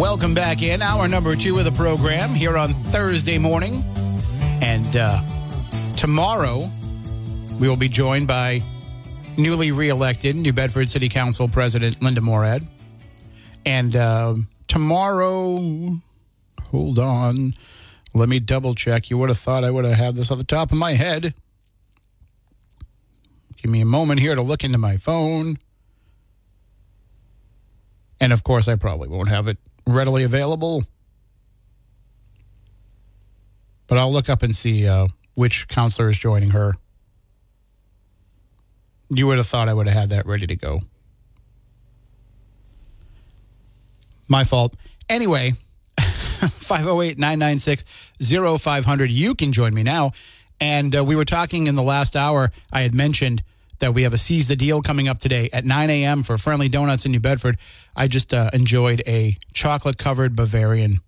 [0.00, 3.84] Welcome back in hour number two of the program here on Thursday morning.
[4.62, 5.22] And uh,
[5.94, 6.70] tomorrow,
[7.60, 8.62] we will be joined by
[9.36, 12.66] newly reelected New Bedford City Council President Linda Morad.
[13.66, 14.36] And uh,
[14.68, 15.58] tomorrow,
[16.62, 17.52] hold on,
[18.14, 19.10] let me double check.
[19.10, 21.34] You would have thought I would have had this off the top of my head.
[23.58, 25.58] Give me a moment here to look into my phone.
[28.18, 29.58] And of course, I probably won't have it
[29.92, 30.84] readily available.
[33.86, 36.74] But I'll look up and see uh, which councilor is joining her.
[39.08, 40.82] You would have thought I would have had that ready to go.
[44.28, 44.76] My fault.
[45.08, 45.54] Anyway,
[45.98, 47.84] 508 996
[48.60, 49.10] 0500.
[49.10, 50.12] You can join me now.
[50.60, 53.42] And uh, we were talking in the last hour, I had mentioned
[53.80, 56.22] that we have a Seize the Deal coming up today at 9 a.m.
[56.22, 57.58] for Friendly Donuts in New Bedford.
[57.96, 61.00] I just uh, enjoyed a chocolate covered Bavarian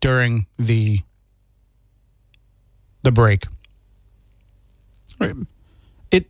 [0.00, 1.00] during the
[3.02, 3.44] the break.
[6.10, 6.26] It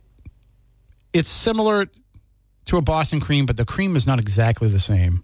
[1.11, 1.87] it's similar
[2.65, 5.23] to a Boston cream, but the cream is not exactly the same.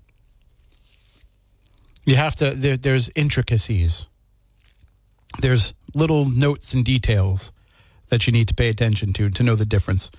[2.05, 4.07] You have to there, there's intricacies.
[5.41, 7.51] There's little notes and details
[8.09, 10.11] that you need to pay attention to to know the difference.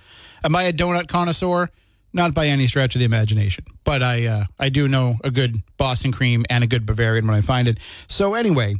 [0.43, 1.69] Am I a donut connoisseur?
[2.13, 5.57] Not by any stretch of the imagination, but I uh, I do know a good
[5.77, 7.77] Boston cream and a good Bavarian when I find it.
[8.07, 8.75] So anyway,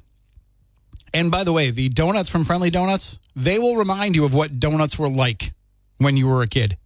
[1.14, 4.60] and by the way, the donuts from Friendly Donuts they will remind you of what
[4.60, 5.54] donuts were like
[5.98, 6.78] when you were a kid.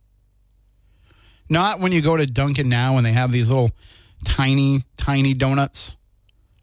[1.49, 3.71] Not when you go to Dunkin' now and they have these little
[4.23, 5.97] tiny tiny donuts,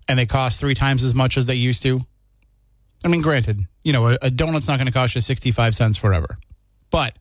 [0.08, 2.00] and they cost three times as much as they used to.
[3.04, 5.96] I mean, granted, you know, a, a donut's not going to cost you 65 cents
[5.96, 6.38] forever.
[6.90, 7.16] But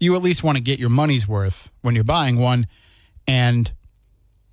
[0.00, 2.66] you at least want to get your money's worth when you're buying one.
[3.28, 3.70] And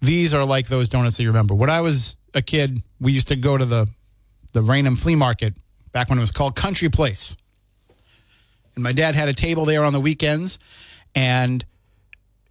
[0.02, 1.56] these are like those donuts that you remember.
[1.56, 3.88] When I was a kid, we used to go to the,
[4.54, 5.56] the Raynham Flea Market
[5.92, 7.38] back when it was called Country Place.
[8.76, 10.60] And my dad had a table there on the weekends.
[11.16, 11.66] And,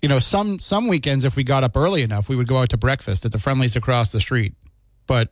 [0.02, 2.70] you know, some, some weekends, if we got up early enough, we would go out
[2.70, 4.54] to breakfast at the Friendlies across the street.
[5.06, 5.30] But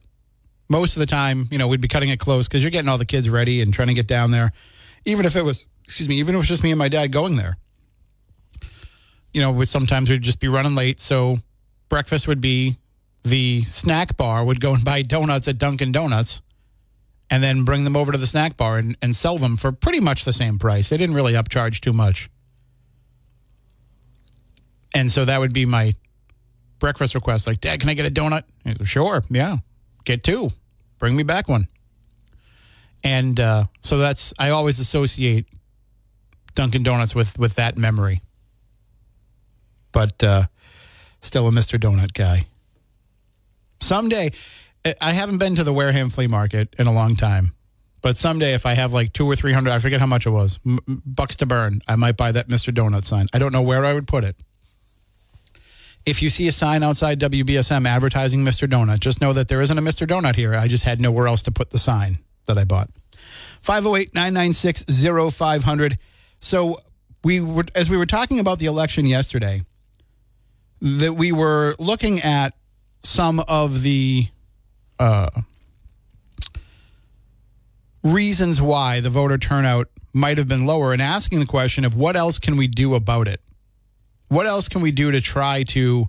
[0.69, 2.99] most of the time, you know, we'd be cutting it close because you're getting all
[2.99, 4.53] the kids ready and trying to get down there.
[5.05, 7.13] Even if it was, excuse me, even if it was just me and my dad
[7.13, 7.59] going there.
[9.33, 11.01] You know, sometimes we'd just be running late.
[11.01, 11.39] So
[11.89, 12.79] breakfast would be
[13.25, 16.41] the snack bar would go and buy donuts at Dunkin' Donuts
[17.31, 20.01] and then bring them over to the snack bar and, and sell them for pretty
[20.01, 20.89] much the same price.
[20.89, 22.31] They didn't really upcharge too much.
[24.95, 25.95] And so that would be my
[26.79, 27.47] breakfast request.
[27.47, 28.45] Like, Dad, can I get a donut?
[28.65, 29.25] Said, sure.
[29.29, 29.59] Yeah
[30.05, 30.51] get two.
[30.99, 31.69] Bring me back one.
[33.03, 35.47] And uh, so that's I always associate
[36.55, 38.21] Dunkin' Donuts with with that memory.
[39.93, 40.45] But uh,
[41.21, 41.79] still a Mr.
[41.79, 42.47] Donut guy.
[43.81, 44.33] Someday,
[45.01, 47.55] I haven't been to the Wareham Flea Market in a long time.
[48.01, 50.31] But someday, if I have like two or three hundred, I forget how much it
[50.31, 52.73] was, bucks to burn, I might buy that Mr.
[52.73, 53.29] Donut sign.
[53.33, 54.37] I don't know where I would put it.
[56.07, 58.69] If you see a sign outside WBSM advertising Mr.
[58.69, 60.07] Donut, just know that there isn't a Mr.
[60.07, 60.55] Donut here.
[60.55, 62.91] I just had nowhere else to put the sign that I bought.
[63.63, 64.85] 508 996
[65.35, 65.99] 0500.
[66.41, 66.79] So,
[67.23, 69.63] we were, as we were talking about the election yesterday,
[70.83, 72.53] that we were looking at
[73.03, 74.29] some of the
[74.99, 75.31] uh,
[78.03, 82.17] reasons why the voter turnout might have been lower and asking the question of what
[82.17, 83.41] else can we do about it?
[84.35, 86.09] What else can we do to try to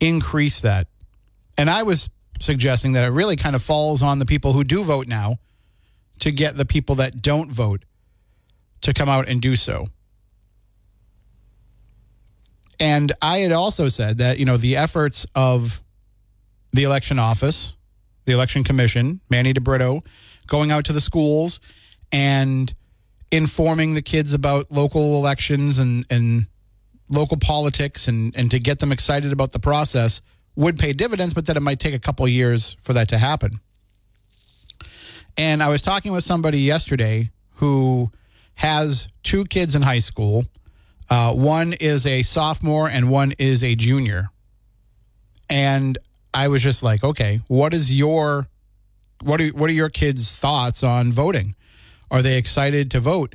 [0.00, 0.88] increase that?
[1.58, 2.08] And I was
[2.40, 5.36] suggesting that it really kind of falls on the people who do vote now
[6.20, 7.84] to get the people that don't vote
[8.80, 9.88] to come out and do so.
[12.80, 15.82] And I had also said that, you know, the efforts of
[16.72, 17.76] the election office,
[18.24, 20.06] the election commission, Manny DeBrito,
[20.46, 21.60] going out to the schools
[22.10, 22.72] and
[23.30, 26.46] informing the kids about local elections and, and
[27.12, 30.20] local politics and, and to get them excited about the process
[30.56, 33.60] would pay dividends, but that it might take a couple years for that to happen.
[35.36, 38.10] And I was talking with somebody yesterday who
[38.54, 40.44] has two kids in high school.
[41.08, 44.30] Uh, one is a sophomore and one is a junior.
[45.48, 45.98] And
[46.34, 48.48] I was just like, okay, what is your
[49.22, 51.54] what are what are your kids' thoughts on voting?
[52.10, 53.34] Are they excited to vote?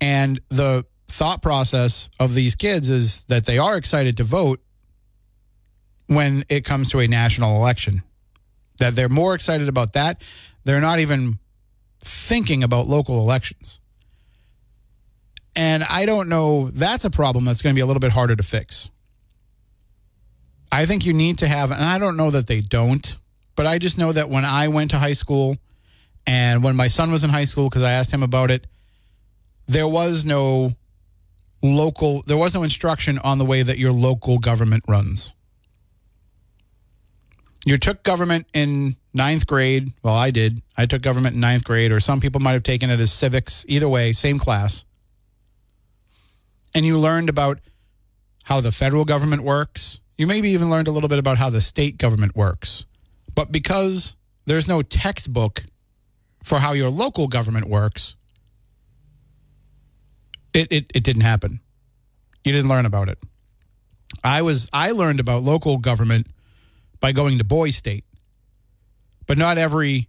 [0.00, 4.60] And the thought process of these kids is that they are excited to vote
[6.06, 8.02] when it comes to a national election.
[8.78, 10.22] That they're more excited about that.
[10.64, 11.38] They're not even
[12.04, 13.78] thinking about local elections.
[15.54, 18.34] And I don't know, that's a problem that's going to be a little bit harder
[18.34, 18.90] to fix.
[20.72, 23.16] I think you need to have, and I don't know that they don't,
[23.54, 25.58] but I just know that when I went to high school
[26.26, 28.66] and when my son was in high school, because I asked him about it,
[29.68, 30.72] there was no
[31.62, 35.34] local, there was no instruction on the way that your local government runs.
[37.64, 39.92] You took government in ninth grade.
[40.02, 40.62] Well, I did.
[40.76, 43.64] I took government in ninth grade, or some people might have taken it as civics.
[43.68, 44.84] Either way, same class.
[46.74, 47.60] And you learned about
[48.44, 50.00] how the federal government works.
[50.18, 52.84] You maybe even learned a little bit about how the state government works.
[53.34, 54.16] But because
[54.46, 55.62] there's no textbook
[56.42, 58.16] for how your local government works,
[60.54, 61.60] it, it, it didn't happen.
[62.44, 63.18] You didn't learn about it.
[64.24, 66.26] I was I learned about local government
[67.00, 68.04] by going to Boy State.
[69.26, 70.08] But not every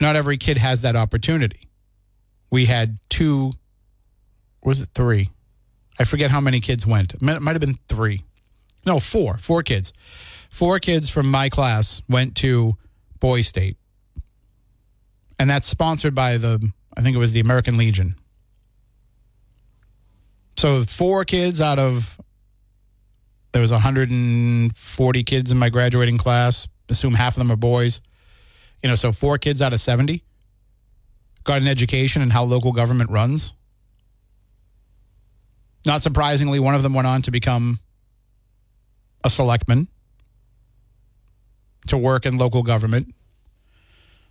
[0.00, 1.68] not every kid has that opportunity.
[2.50, 3.52] We had two
[4.62, 5.30] was it three?
[5.98, 7.14] I forget how many kids went.
[7.14, 8.24] It might have been three.
[8.86, 9.38] No, four.
[9.38, 9.92] Four kids.
[10.50, 12.76] Four kids from my class went to
[13.20, 13.76] Boy State.
[15.38, 18.14] And that's sponsored by the, I think it was the American Legion.
[20.56, 22.20] So four kids out of,
[23.52, 26.68] there was 140 kids in my graduating class.
[26.88, 28.00] Assume half of them are boys.
[28.82, 30.22] You know, so four kids out of 70
[31.44, 33.54] got an education in how local government runs.
[35.86, 37.78] Not surprisingly, one of them went on to become
[39.22, 39.88] a selectman
[41.88, 43.14] to work in local government.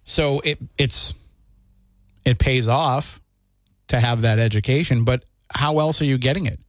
[0.03, 1.13] So it it's
[2.25, 3.19] it pays off
[3.87, 6.59] to have that education, but how else are you getting it?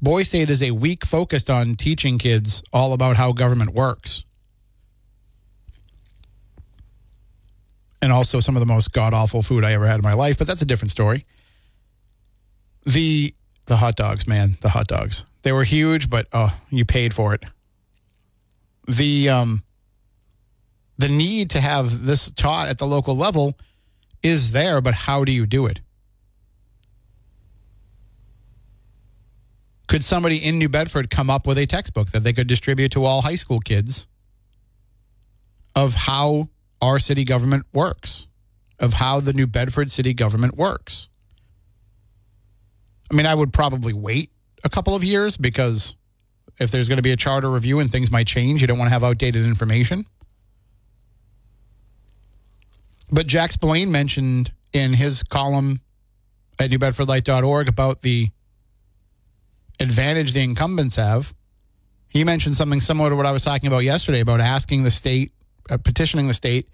[0.00, 4.24] Boys State is a week focused on teaching kids all about how government works.
[8.00, 10.38] And also some of the most god awful food I ever had in my life,
[10.38, 11.26] but that's a different story.
[12.86, 13.34] The
[13.66, 15.26] the hot dogs, man, the hot dogs.
[15.42, 17.44] They were huge, but oh, you paid for it.
[18.86, 19.64] The um
[20.96, 23.58] the need to have this taught at the local level
[24.22, 25.80] is there, but how do you do it?
[29.86, 33.04] Could somebody in New Bedford come up with a textbook that they could distribute to
[33.04, 34.06] all high school kids
[35.74, 36.48] of how
[36.82, 38.26] our city government works,
[38.78, 41.08] of how the New Bedford city government works?
[43.10, 44.30] I mean, I would probably wait
[44.62, 45.96] a couple of years because
[46.60, 48.88] if there's going to be a charter review and things might change, you don't want
[48.88, 50.04] to have outdated information.
[53.10, 55.80] But Jack Spillane mentioned in his column
[56.58, 58.28] at newbedfordlight.org about the
[59.80, 61.34] advantage the incumbents have.
[62.08, 65.32] He mentioned something similar to what I was talking about yesterday about asking the state,
[65.70, 66.68] uh, petitioning the state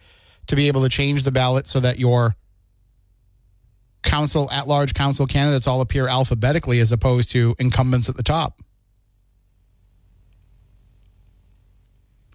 [0.47, 2.37] to be able to change the ballot so that your
[4.03, 8.61] council at large council candidates all appear alphabetically as opposed to incumbents at the top.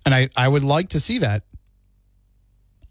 [0.05, 1.43] And I, I would like to see that.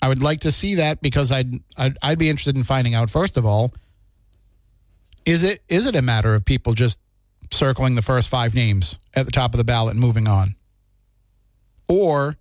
[0.01, 3.11] I would like to see that because I'd, I'd I'd be interested in finding out
[3.11, 3.73] first of all
[5.25, 6.99] is it is it a matter of people just
[7.51, 10.55] circling the first five names at the top of the ballot and moving on?
[11.89, 12.37] Or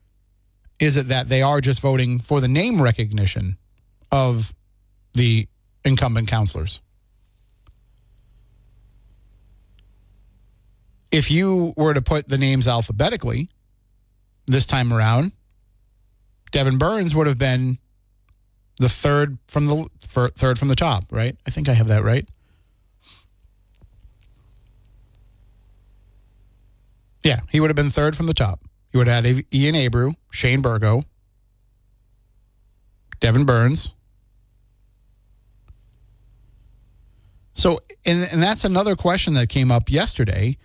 [0.80, 3.58] is it that they are just voting for the name recognition
[4.12, 4.54] of
[5.14, 5.48] the
[5.84, 6.80] incumbent councilors?
[11.12, 13.50] If you were to put the names alphabetically
[14.46, 15.32] this time around,
[16.52, 17.78] Devin Burns would have been
[18.80, 21.36] the third from the third from the top, right?
[21.46, 22.28] I think I have that right.
[27.24, 28.62] Yeah, he would have been third from the top.
[28.92, 31.04] You would have had Ian Abreu, Shane Burgo,
[33.20, 33.94] Devin Burns.
[37.54, 40.58] So, and, and that's another question that came up yesterday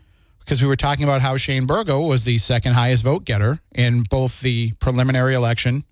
[0.45, 4.03] because we were talking about how Shane Burgo was the second highest vote getter in
[4.03, 5.85] both the preliminary election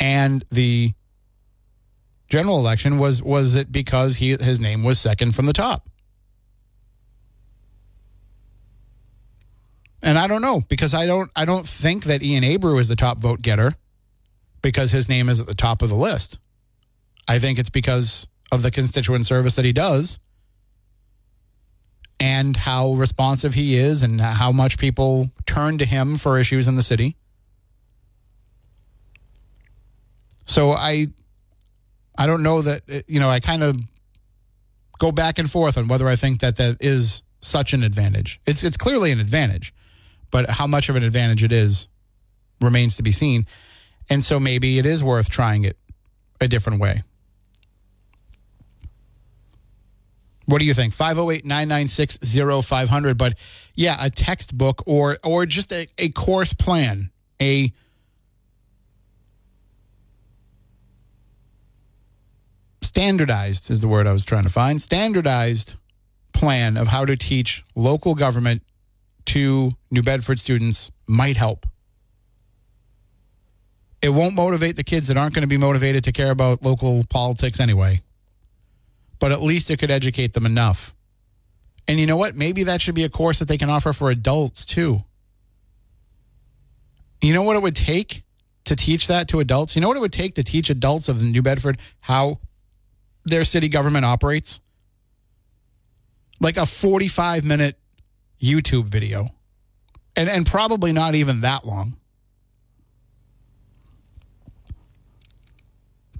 [0.00, 0.92] and the
[2.28, 2.98] general election.
[2.98, 5.88] Was was it because he his name was second from the top?
[10.02, 12.96] And I don't know because I don't I don't think that Ian Abreu is the
[12.96, 13.74] top vote getter
[14.60, 16.38] because his name is at the top of the list.
[17.28, 20.18] I think it's because of the constituent service that he does
[22.20, 26.76] and how responsive he is and how much people turn to him for issues in
[26.76, 27.16] the city.
[30.44, 31.08] So I
[32.16, 33.76] I don't know that uh, you know I kind of
[34.98, 38.40] go back and forth on whether I think that that is such an advantage.
[38.46, 39.74] It's it's clearly an advantage,
[40.30, 41.88] but how much of an advantage it is
[42.60, 43.46] remains to be seen.
[44.08, 45.76] And so maybe it is worth trying it
[46.40, 47.02] a different way.
[50.46, 50.92] What do you think?
[50.92, 52.18] 508 996
[52.66, 53.16] 0500.
[53.16, 53.34] But
[53.74, 57.72] yeah, a textbook or or just a, a course plan, a
[62.82, 64.82] standardized is the word I was trying to find.
[64.82, 65.76] Standardized
[66.32, 68.62] plan of how to teach local government
[69.26, 71.66] to New Bedford students might help.
[74.02, 77.04] It won't motivate the kids that aren't going to be motivated to care about local
[77.08, 78.02] politics anyway.
[79.22, 80.96] But at least it could educate them enough.
[81.86, 82.34] And you know what?
[82.34, 85.04] Maybe that should be a course that they can offer for adults too.
[87.20, 88.24] You know what it would take
[88.64, 89.76] to teach that to adults?
[89.76, 92.40] You know what it would take to teach adults of New Bedford how
[93.24, 94.58] their city government operates?
[96.40, 97.78] Like a 45 minute
[98.40, 99.28] YouTube video.
[100.16, 101.96] And and probably not even that long.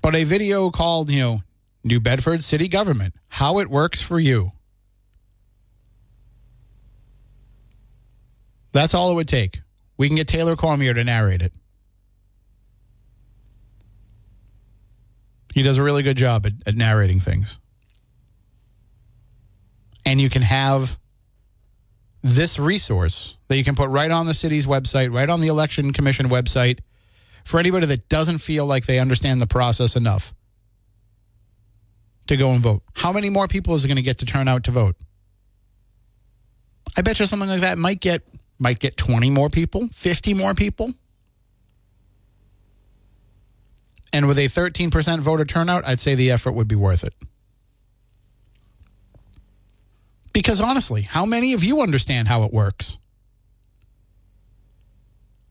[0.01, 1.43] But a video called, you know,
[1.85, 4.53] New Bedford City Government, how it works for you.
[8.73, 9.61] That's all it would take.
[9.97, 11.53] We can get Taylor Cormier to narrate it.
[15.53, 17.59] He does a really good job at, at narrating things.
[20.07, 20.99] And you can have
[22.23, 25.93] this resource that you can put right on the city's website, right on the election
[25.93, 26.79] commission website
[27.45, 30.33] for anybody that doesn't feel like they understand the process enough
[32.27, 32.83] to go and vote.
[32.95, 34.97] How many more people is it going to get to turn out to vote?
[36.97, 38.23] I bet you something like that might get
[38.59, 40.93] might get 20 more people, 50 more people.
[44.13, 47.15] And with a 13% voter turnout, I'd say the effort would be worth it.
[50.33, 52.99] Because honestly, how many of you understand how it works?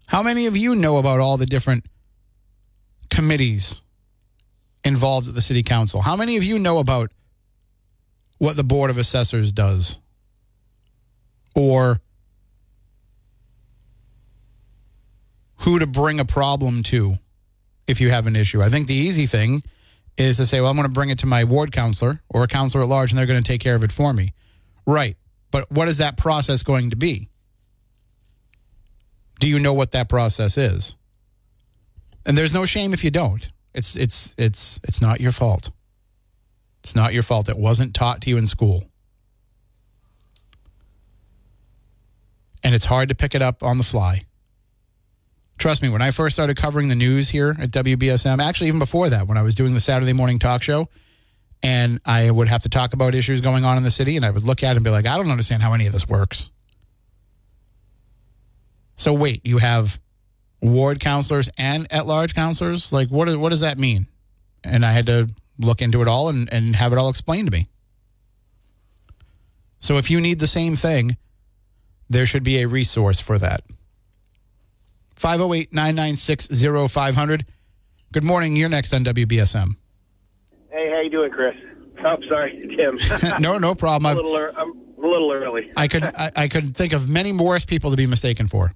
[0.08, 1.86] How many of you know about all the different
[3.10, 3.82] committees
[4.84, 6.02] involved at the city council?
[6.02, 7.12] How many of you know about
[8.38, 10.00] what the board of assessors does?
[11.56, 12.02] Or
[15.58, 17.18] who to bring a problem to
[17.88, 18.62] if you have an issue?
[18.62, 19.64] I think the easy thing
[20.18, 22.48] is to say, well, I'm going to bring it to my ward councilor or a
[22.48, 24.34] councilor at large and they're going to take care of it for me.
[24.86, 25.18] Right.
[25.52, 27.30] But what is that process going to be?
[29.40, 30.96] Do you know what that process is?
[32.26, 33.52] And there's no shame if you don't.
[33.74, 35.72] It's it's it's it's not your fault.
[36.80, 37.48] It's not your fault.
[37.48, 38.84] It wasn't taught to you in school.
[42.64, 44.26] And it's hard to pick it up on the fly.
[45.58, 49.10] Trust me, when I first started covering the news here at WBSM, actually even before
[49.10, 50.90] that, when I was doing the Saturday morning talk show,
[51.64, 54.32] and I would have to talk about issues going on in the city, and I
[54.32, 56.50] would look at it and be like, I don't understand how any of this works.
[58.96, 60.00] So wait, you have
[60.62, 62.94] ward councilors and at large councilors?
[62.94, 64.08] Like, what, what does that mean?
[64.64, 67.52] And I had to look into it all and, and have it all explained to
[67.52, 67.68] me.
[69.80, 71.18] So if you need the same thing,
[72.10, 73.62] there should be a resource for that.
[75.16, 76.48] 508 996
[76.92, 77.46] 0500.
[78.12, 78.56] Good morning.
[78.56, 79.76] You're next on WBSM.
[80.72, 81.56] Hey, how you doing, Chris?
[82.04, 82.98] Oh, sorry, Tim.
[83.40, 84.08] no, no problem.
[84.08, 84.72] I'm a little, I'm
[85.04, 85.72] a little early.
[85.78, 88.74] I could I, I could think of many worse people to be mistaken for.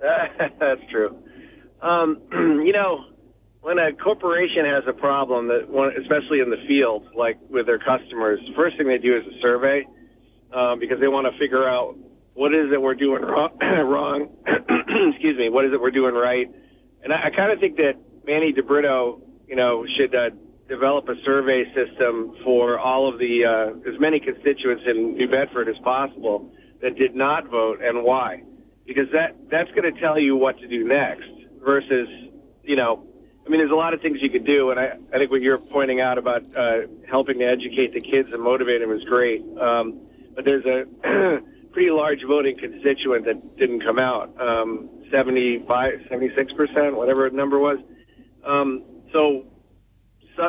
[0.60, 1.16] That's true.
[1.80, 3.06] Um, you know,
[3.60, 7.78] when a corporation has a problem that, one, especially in the field, like with their
[7.78, 9.86] customers, first thing they do is a survey
[10.52, 11.96] um, because they want to figure out
[12.34, 13.50] what is it we're doing wrong.
[13.60, 14.28] wrong.
[14.46, 15.48] Excuse me.
[15.48, 16.48] What is it we're doing right?
[17.02, 20.30] And I, I kind of think that Manny DeBrito, you know, should uh,
[20.68, 25.68] develop a survey system for all of the uh, as many constituents in New Bedford
[25.68, 28.42] as possible that did not vote and why
[28.88, 31.28] because that that's going to tell you what to do next
[31.64, 32.08] versus
[32.64, 33.04] you know
[33.46, 35.42] I mean there's a lot of things you could do and I, I think what
[35.42, 36.78] you're pointing out about uh,
[37.08, 40.00] helping to educate the kids and motivate them is great um,
[40.34, 40.86] but there's a
[41.72, 47.58] pretty large voting constituent that didn't come out um, 75 76 percent whatever the number
[47.58, 47.78] was
[48.44, 49.44] um, so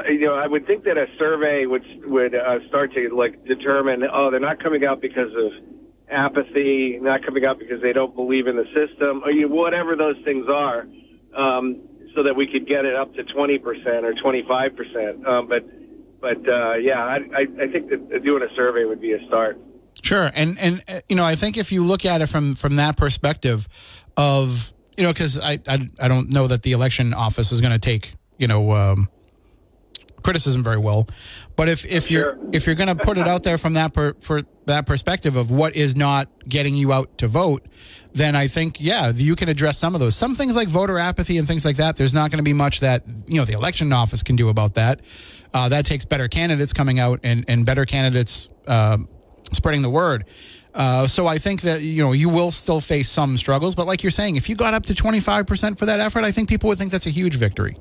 [0.08, 4.04] you know, I would think that a survey would would uh, start to like determine,
[4.12, 5.52] oh, they're not coming out because of
[6.10, 10.18] apathy, not coming out because they don't believe in the system, or you, whatever those
[10.24, 10.88] things are.
[11.36, 11.82] Um,
[12.16, 13.64] so that we could get it up to 20%
[14.04, 15.28] or 25%.
[15.28, 15.64] Um, but
[16.20, 19.58] but uh, yeah, I, I, I think that doing a survey would be a start.
[20.04, 22.76] Sure, and and uh, you know, I think if you look at it from from
[22.76, 23.68] that perspective
[24.18, 27.74] of you know, because I, I I don't know that the election office is going
[27.74, 29.08] to take you know um,
[30.24, 31.08] criticism very well,
[31.56, 34.14] but if if you're if you're going to put it out there from that per,
[34.20, 37.66] for that perspective of what is not getting you out to vote,
[38.14, 40.16] then I think yeah, you can address some of those.
[40.16, 41.96] Some things like voter apathy and things like that.
[41.96, 44.76] There's not going to be much that you know the election office can do about
[44.76, 45.02] that.
[45.54, 48.50] Uh, that takes better candidates coming out and and better candidates.
[48.68, 48.98] Uh,
[49.52, 50.26] spreading the word.
[50.74, 54.04] Uh, so I think that you know you will still face some struggles, but like
[54.04, 56.68] you're saying, if you got up to 25 percent for that effort, I think people
[56.70, 57.76] would think that's a huge victory.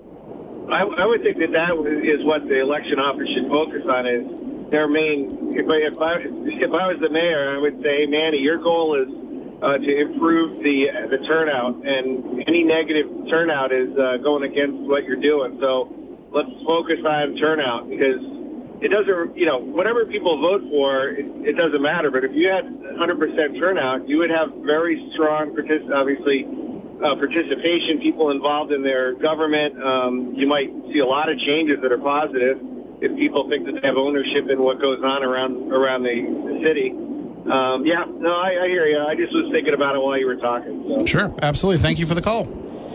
[0.70, 1.72] I, I would think that that
[2.04, 5.56] is what the election office should focus on is their main.
[5.56, 8.94] If I, if I if I was the mayor, I would say, Manny, your goal
[9.00, 9.08] is
[9.62, 15.04] uh, to improve the the turnout, and any negative turnout is uh, going against what
[15.04, 15.56] you're doing.
[15.60, 15.88] So
[16.32, 18.20] let's focus on turnout because
[18.84, 19.36] it doesn't.
[19.36, 22.10] You know, whatever people vote for, it, it doesn't matter.
[22.10, 26.44] But if you had 100% turnout, you would have very strong, partic- obviously
[27.02, 29.82] uh, participation, people involved in their government.
[29.82, 32.58] Um, you might see a lot of changes that are positive
[33.00, 36.66] if people think that they have ownership in what goes on around around the, the
[36.66, 36.90] city.
[36.90, 38.98] Um, yeah, no, I, I hear you.
[38.98, 40.84] I just was thinking about it while you were talking.
[40.88, 41.80] So Sure, absolutely.
[41.80, 42.46] Thank you for the call.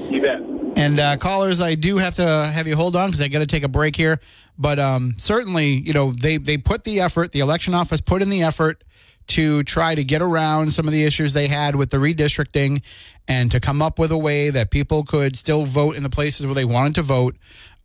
[0.09, 0.41] you bet.
[0.75, 3.47] And uh, callers, I do have to have you hold on because I got to
[3.47, 4.19] take a break here.
[4.57, 7.31] But um, certainly, you know, they they put the effort.
[7.31, 8.83] The election office put in the effort
[9.27, 12.81] to try to get around some of the issues they had with the redistricting
[13.27, 16.45] and to come up with a way that people could still vote in the places
[16.45, 17.35] where they wanted to vote.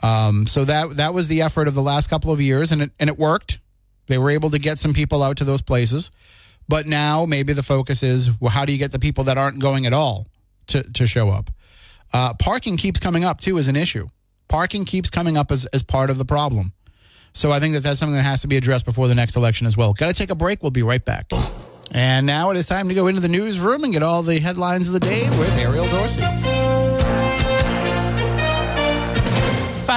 [0.02, 2.90] Um, so that that was the effort of the last couple of years, and it
[2.99, 3.59] and it worked.
[4.07, 6.11] They were able to get some people out to those places.
[6.68, 9.59] But now maybe the focus is well, how do you get the people that aren't
[9.59, 10.26] going at all
[10.68, 11.50] to, to show up?
[12.12, 14.07] Uh, parking keeps coming up too as an issue.
[14.49, 16.73] Parking keeps coming up as, as part of the problem.
[17.32, 19.66] So I think that that's something that has to be addressed before the next election
[19.66, 19.92] as well.
[19.92, 20.62] Got to take a break.
[20.62, 21.26] We'll be right back.
[21.90, 24.88] And now it is time to go into the newsroom and get all the headlines
[24.88, 26.22] of the day with Ariel Dorsey.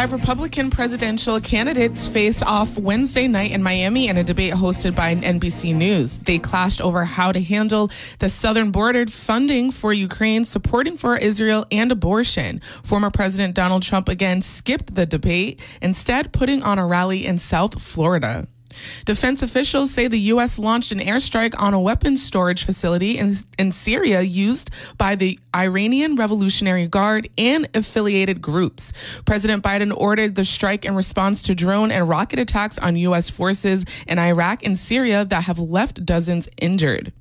[0.01, 5.13] Five Republican presidential candidates faced off Wednesday night in Miami in a debate hosted by
[5.13, 6.17] NBC News.
[6.17, 11.67] They clashed over how to handle the southern border funding for Ukraine, supporting for Israel,
[11.69, 12.61] and abortion.
[12.81, 17.79] Former President Donald Trump again skipped the debate, instead, putting on a rally in South
[17.79, 18.47] Florida.
[19.05, 20.59] Defense officials say the U.S.
[20.59, 26.15] launched an airstrike on a weapons storage facility in, in Syria used by the Iranian
[26.15, 28.91] Revolutionary Guard and affiliated groups.
[29.25, 33.29] President Biden ordered the strike in response to drone and rocket attacks on U.S.
[33.29, 37.13] forces in Iraq and Syria that have left dozens injured.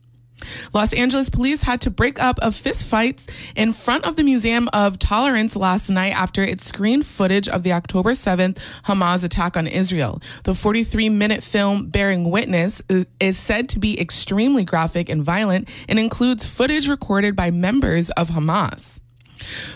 [0.72, 4.98] Los Angeles police had to break up a fistfights in front of the Museum of
[4.98, 10.20] Tolerance last night after it screened footage of the October 7th Hamas attack on Israel.
[10.44, 12.82] The 43 minute film Bearing Witness
[13.20, 18.30] is said to be extremely graphic and violent and includes footage recorded by members of
[18.30, 19.00] Hamas.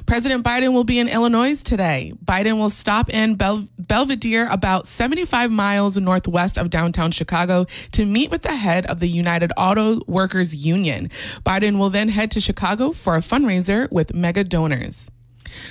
[0.06, 2.12] President Biden will be in Illinois today.
[2.24, 8.30] Biden will stop in Bel- Belvidere, about 75 miles northwest of downtown Chicago, to meet
[8.30, 11.10] with the head of the United Auto Workers Union.
[11.44, 15.10] Biden will then head to Chicago for a fundraiser with mega donors.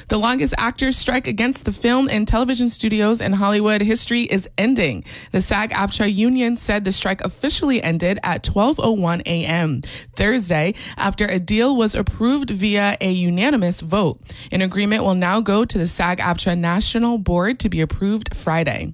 [0.07, 5.03] The longest actors strike against the film and television studios in Hollywood history is ending.
[5.31, 9.81] The SAG-AFTRA union said the strike officially ended at 12:01 a.m.
[10.15, 14.21] Thursday after a deal was approved via a unanimous vote.
[14.51, 18.93] An agreement will now go to the SAG-AFTRA National Board to be approved Friday.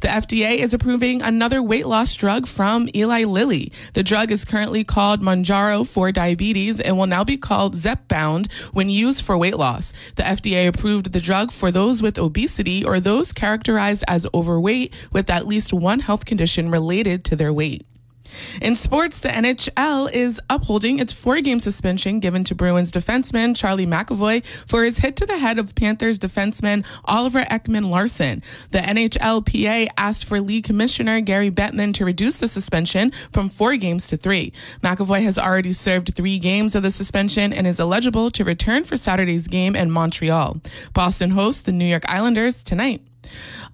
[0.00, 3.72] The FDA is approving another weight loss drug from Eli Lilly.
[3.94, 8.90] The drug is currently called Mounjaro for diabetes and will now be called Zepbound when
[8.90, 9.92] used for weight loss.
[10.16, 15.30] The FDA approved the drug for those with obesity or those characterized as overweight with
[15.30, 17.86] at least one health condition related to their weight.
[18.60, 23.86] In sports, the NHL is upholding its four game suspension given to Bruins defenseman Charlie
[23.86, 28.42] McAvoy for his hit to the head of Panthers defenseman Oliver Ekman-Larsson.
[28.70, 34.06] The NHLPA asked for league commissioner Gary Bettman to reduce the suspension from four games
[34.08, 34.52] to three.
[34.82, 38.96] McAvoy has already served three games of the suspension and is eligible to return for
[38.96, 40.60] Saturday's game in Montreal.
[40.92, 43.02] Boston hosts the New York Islanders tonight.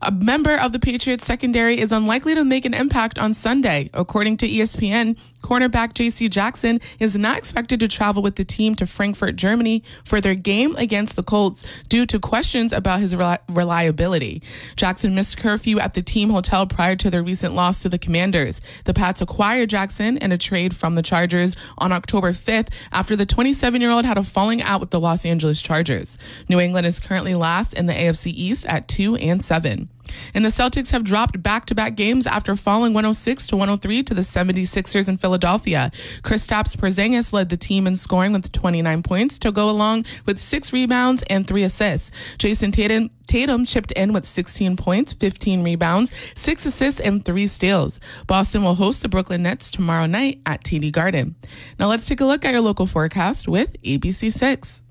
[0.03, 3.91] A member of the Patriots secondary is unlikely to make an impact on Sunday.
[3.93, 6.27] According to ESPN, cornerback J.C.
[6.31, 10.75] Jackson is not expected to travel with the team to Frankfurt, Germany for their game
[10.77, 14.43] against the Colts due to questions about his reliability.
[14.75, 18.63] Jackson missed curfew at the team hotel prior to their recent loss to the Commanders.
[18.87, 23.27] The Pats acquired Jackson in a trade from the Chargers on October 5th after the
[23.27, 26.17] 27 year old had a falling out with the Los Angeles Chargers.
[26.49, 29.90] New England is currently last in the AFC East at 2 and 7.
[30.35, 34.15] And the Celtics have dropped back to back games after falling 106 to 103 to
[34.15, 35.91] the 76ers in Philadelphia.
[36.23, 40.73] Kristaps Porzingis led the team in scoring with 29 points to go along with six
[40.73, 42.11] rebounds and three assists.
[42.39, 48.01] Jayson Tatum, Tatum chipped in with 16 points, 15 rebounds, six assists, and three steals.
[48.27, 51.37] Boston will host the Brooklyn Nets tomorrow night at TD Garden.
[51.79, 54.83] Now let's take a look at your local forecast with ABC6.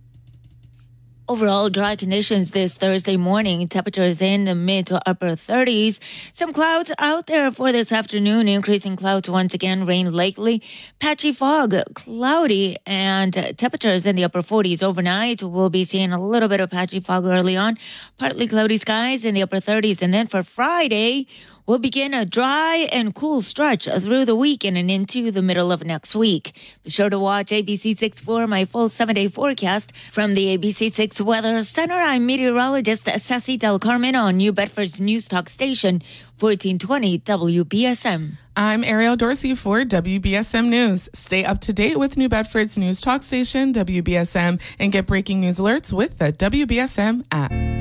[1.29, 3.67] Overall dry conditions this Thursday morning.
[3.67, 5.99] Temperatures in the mid to upper 30s.
[6.33, 8.47] Some clouds out there for this afternoon.
[8.47, 9.85] Increasing clouds once again.
[9.85, 10.63] Rain likely.
[10.97, 15.43] Patchy fog, cloudy, and temperatures in the upper 40s overnight.
[15.43, 17.77] We'll be seeing a little bit of patchy fog early on.
[18.17, 20.01] Partly cloudy skies in the upper 30s.
[20.01, 21.27] And then for Friday,
[21.69, 25.86] will begin a dry and cool stretch through the weekend and into the middle of
[25.86, 26.51] next week.
[26.84, 31.62] Be sure to watch ABC6 for my full seven day forecast from the ABC6 Weather
[31.62, 31.93] Center.
[31.93, 36.01] I'm meteorologist Ceci Del Carmen on New Bedford's News Talk Station,
[36.39, 38.39] 1420 WBSM.
[38.55, 41.08] I'm Ariel Dorsey for WBSM News.
[41.13, 45.60] Stay up to date with New Bedford's News Talk Station, WBSM, and get breaking news
[45.60, 47.78] alerts with the WBSM app.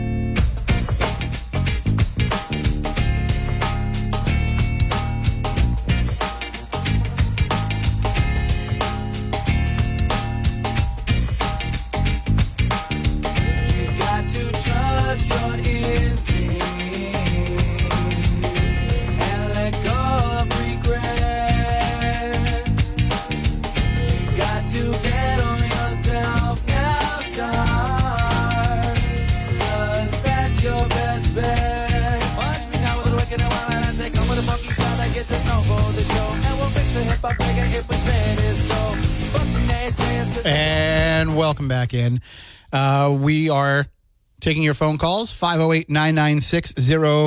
[44.41, 46.75] Taking your phone calls 508 996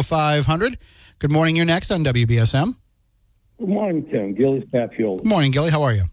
[0.05, 0.77] 0500.
[1.19, 1.55] Good morning.
[1.55, 2.75] You're next on WBSM.
[3.59, 4.33] Good morning, Tim.
[4.33, 5.17] Gilly Stafffield.
[5.17, 5.69] Good morning, Gilly.
[5.69, 6.05] How are you?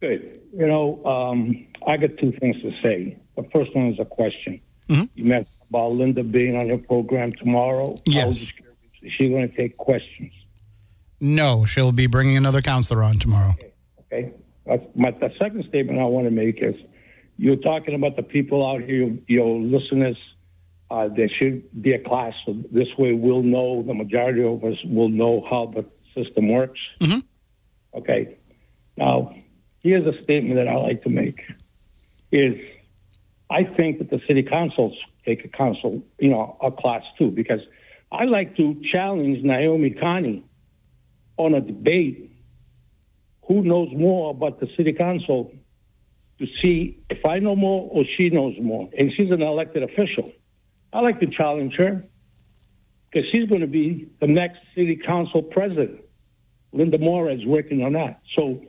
[0.00, 0.40] Good.
[0.52, 3.18] You know, um, I got two things to say.
[3.36, 4.60] The first one is a question.
[4.88, 5.04] Mm-hmm.
[5.14, 7.94] You mentioned about Linda being on your program tomorrow.
[8.04, 8.24] Yes.
[8.24, 10.32] I was just curious, is she going to take questions?
[11.20, 13.54] No, she'll be bringing another councilor on tomorrow.
[14.00, 14.32] Okay.
[14.66, 16.74] That's my, the second statement I want to make is
[17.42, 20.16] you're talking about the people out here, your listeners.
[20.88, 22.34] Uh, there should be a class.
[22.46, 26.78] So this way we'll know, the majority of us will know how the system works.
[27.00, 27.22] Mhm.
[27.94, 28.36] Okay.
[28.96, 29.34] Now,
[29.80, 31.40] here's a statement that I like to make
[32.30, 32.54] is
[33.50, 37.62] I think that the city councils take a council, you know, a class too, because
[38.12, 40.44] I like to challenge Naomi Carney
[41.38, 42.30] on a debate
[43.48, 45.52] who knows more about the city council
[46.38, 48.88] to see if I know more or she knows more.
[48.98, 50.32] And she's an elected official.
[50.92, 52.04] I like to challenge her
[53.10, 56.00] because she's going to be the next city council president.
[56.72, 58.20] Linda Moore is working on that.
[58.36, 58.62] So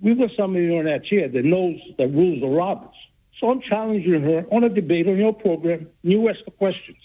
[0.00, 2.96] we've got somebody on that chair that knows the rules of Roberts.
[3.40, 5.88] So I'm challenging her on a debate on your program.
[6.02, 6.98] You ask the questions.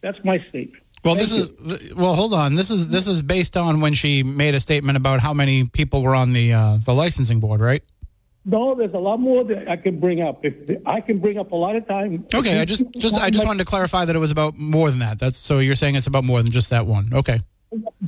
[0.00, 0.82] That's my statement.
[1.04, 2.14] Well, Thank this is well.
[2.14, 2.56] Hold on.
[2.56, 6.02] This is this is based on when she made a statement about how many people
[6.02, 7.84] were on the uh, the licensing board, right?
[8.44, 10.44] No, there's a lot more that I can bring up.
[10.44, 12.26] If I can bring up a lot of time.
[12.34, 15.00] Okay, I just just I just wanted to clarify that it was about more than
[15.00, 15.18] that.
[15.18, 17.08] That's so you're saying it's about more than just that one.
[17.12, 17.40] Okay.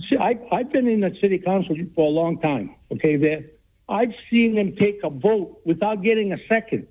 [0.09, 2.75] See, I, I've been in the city council for a long time.
[2.93, 3.45] Okay, there,
[3.89, 6.87] I've seen them take a vote without getting a second.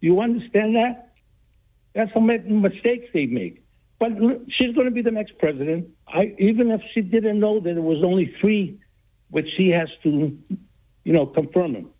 [0.00, 1.14] You understand that?
[1.94, 3.64] That's mi- mistakes they make.
[3.98, 4.12] But
[4.48, 5.88] she's going to be the next president.
[6.06, 8.78] I even if she didn't know that it was only three,
[9.30, 10.38] which she has to,
[11.04, 11.90] you know, confirm them,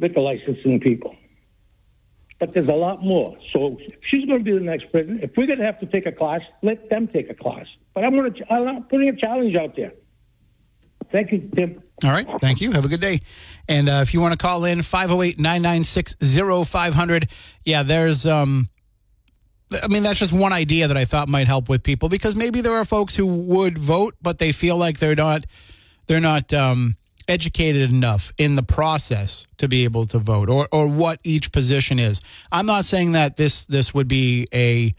[0.00, 1.14] liquor licensing people.
[2.38, 3.36] But there's a lot more.
[3.52, 5.22] So she's going to be the next president.
[5.22, 7.66] If we're going to have to take a class, let them take a class.
[7.94, 9.92] But I'm going to, I'm putting a challenge out there.
[11.12, 11.82] Thank you, Tim.
[12.04, 12.26] All right.
[12.40, 12.72] Thank you.
[12.72, 13.20] Have a good day.
[13.68, 17.28] And uh, if you want to call in 508-996-0500.
[17.64, 18.68] Yeah, there's um
[19.82, 22.60] I mean that's just one idea that I thought might help with people because maybe
[22.60, 25.44] there are folks who would vote but they feel like they're not
[26.06, 26.96] they're not um
[27.30, 31.98] educated enough in the process to be able to vote or or what each position
[31.98, 32.20] is.
[32.52, 34.94] I'm not saying that this this would be a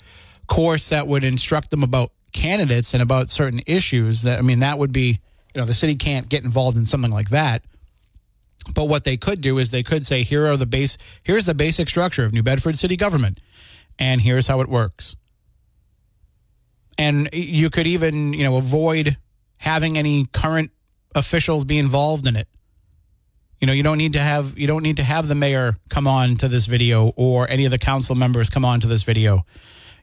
[0.48, 4.78] course that would instruct them about candidates and about certain issues, that I mean, that
[4.78, 5.20] would be,
[5.54, 7.63] you know, the city can't get involved in something like that.
[8.74, 11.56] But what they could do is they could say, here are the base, here's the
[11.56, 13.41] basic structure of New Bedford city government,
[13.98, 15.15] and here's how it works.
[16.98, 19.17] And you could even, you know, avoid
[19.58, 20.72] having any current
[21.15, 22.47] officials be involved in it.
[23.60, 26.08] You know, you don't need to have you don't need to have the mayor come
[26.08, 29.45] on to this video or any of the council members come on to this video.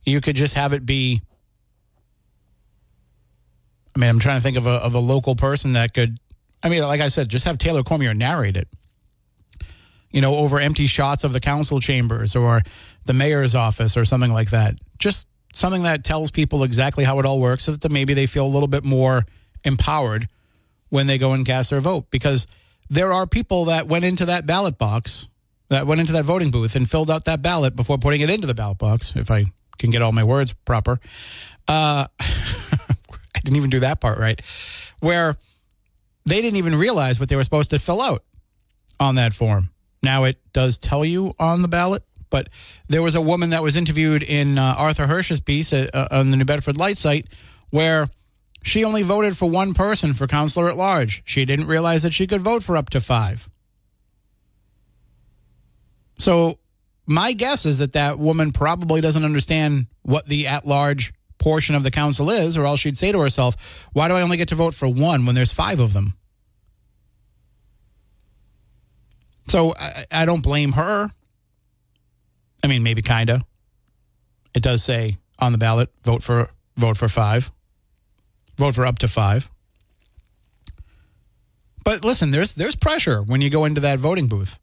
[0.05, 1.21] You could just have it be
[3.97, 6.19] I mean, I'm trying to think of a of a local person that could
[6.63, 8.69] I mean, like I said, just have Taylor Cormier narrate it.
[10.13, 12.63] You know, over empty shots of the council chambers or
[13.07, 14.77] the mayor's office or something like that.
[14.99, 18.47] Just something that tells people exactly how it all works so that maybe they feel
[18.47, 19.27] a little bit more
[19.65, 20.29] empowered
[20.91, 22.47] when they go and cast their vote because
[22.91, 25.29] there are people that went into that ballot box
[25.69, 28.47] that went into that voting booth and filled out that ballot before putting it into
[28.47, 29.45] the ballot box if i
[29.79, 30.99] can get all my words proper.
[31.69, 34.43] Uh, i didn't even do that part right
[35.01, 35.37] where
[36.27, 38.23] they didn't even realize what they were supposed to fill out
[39.01, 39.71] on that form.
[40.03, 42.49] Now it does tell you on the ballot but
[42.89, 46.37] there was a woman that was interviewed in uh, Arthur Hirsch's piece uh, on the
[46.37, 47.27] New Bedford Light site
[47.71, 48.09] where
[48.69, 51.23] she only voted for one person for councilor at large.
[51.25, 53.49] She didn't realize that she could vote for up to five.
[56.19, 56.59] So,
[57.07, 61.83] my guess is that that woman probably doesn't understand what the at large portion of
[61.83, 64.55] the council is, or else she'd say to herself, Why do I only get to
[64.55, 66.15] vote for one when there's five of them?
[69.47, 71.11] So, I, I don't blame her.
[72.63, 73.43] I mean, maybe kind of.
[74.55, 77.51] It does say on the ballot, vote for vote for five,
[78.59, 79.51] vote for up to five.
[81.85, 84.59] But listen, there's there's pressure when you go into that voting booth.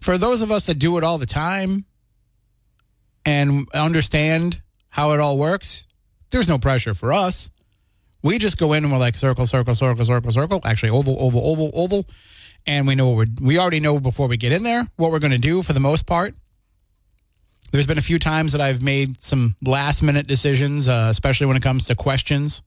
[0.00, 1.84] For those of us that do it all the time
[3.26, 5.86] and understand how it all works,
[6.30, 7.50] there's no pressure for us.
[8.22, 10.60] We just go in and we're like circle, circle, circle, circle, circle.
[10.64, 12.06] Actually, oval, oval, oval, oval
[12.66, 15.30] and we know what we already know before we get in there what we're going
[15.32, 16.34] to do for the most part.
[17.70, 21.56] There's been a few times that I've made some last minute decisions, uh, especially when
[21.56, 22.62] it comes to questions.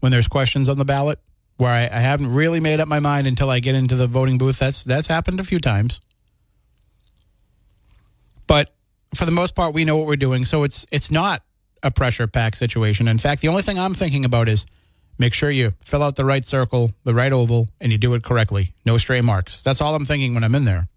[0.00, 1.18] When there's questions on the ballot,
[1.56, 4.36] where I, I haven't really made up my mind until I get into the voting
[4.36, 4.58] booth.
[4.58, 6.00] That's that's happened a few times.
[8.46, 8.74] But
[9.14, 11.42] for the most part, we know what we're doing, so it's it's not
[11.82, 13.08] a pressure pack situation.
[13.08, 14.66] In fact, the only thing I'm thinking about is
[15.18, 18.22] Make sure you fill out the right circle, the right oval, and you do it
[18.22, 18.74] correctly.
[18.84, 19.62] No stray marks.
[19.62, 20.88] That's all I'm thinking when I'm in there.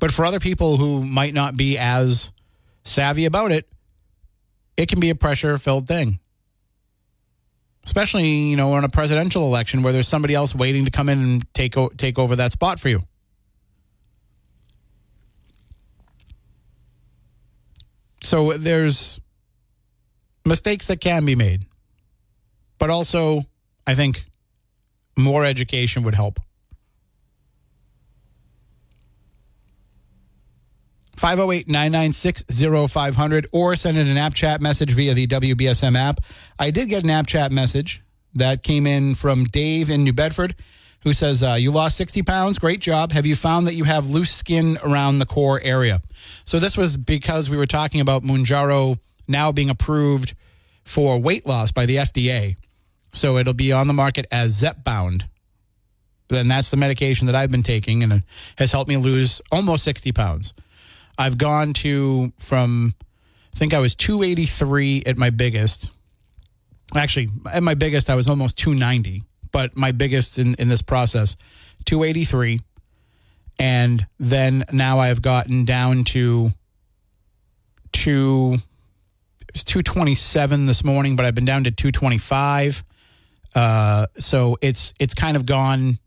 [0.00, 2.32] But for other people who might not be as
[2.82, 3.68] savvy about it,
[4.76, 6.18] it can be a pressure filled thing.
[7.84, 11.18] Especially, you know, in a presidential election where there's somebody else waiting to come in
[11.18, 13.02] and take o- take over that spot for you.
[18.22, 19.20] So there's
[20.44, 21.66] mistakes that can be made
[22.80, 23.42] but also
[23.86, 24.24] I think
[25.16, 26.40] more education would help.
[31.20, 32.44] 508 996
[32.90, 36.20] 0500 or send in an app chat message via the WBSM app.
[36.58, 38.02] I did get an app chat message
[38.34, 40.54] that came in from Dave in New Bedford
[41.02, 42.58] who says, uh, You lost 60 pounds.
[42.58, 43.12] Great job.
[43.12, 46.00] Have you found that you have loose skin around the core area?
[46.44, 50.34] So, this was because we were talking about Mounjaro now being approved
[50.84, 52.56] for weight loss by the FDA.
[53.12, 55.24] So it'll be on the market as Zepbound.
[56.30, 58.22] And that's the medication that I've been taking and
[58.56, 60.54] has helped me lose almost 60 pounds.
[61.20, 62.94] I've gone to from,
[63.54, 65.90] I think I was 283 at my biggest.
[66.96, 71.36] Actually, at my biggest, I was almost 290, but my biggest in, in this process,
[71.84, 72.60] 283.
[73.58, 76.52] And then now I've gotten down to
[77.92, 78.56] two,
[79.42, 82.82] it was 227 this morning, but I've been down to 225.
[83.54, 85.98] Uh, so it's it's kind of gone